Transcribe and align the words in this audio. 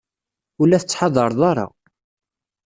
Ur 0.59 0.67
la 0.67 0.81
tettḥadareḍ 0.81 1.41
ara. 1.51 1.65